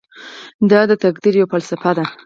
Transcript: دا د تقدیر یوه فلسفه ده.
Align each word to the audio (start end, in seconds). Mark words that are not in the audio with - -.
دا 0.71 0.81
د 0.89 0.91
تقدیر 1.03 1.33
یوه 1.37 1.49
فلسفه 1.51 1.91
ده. 1.97 2.05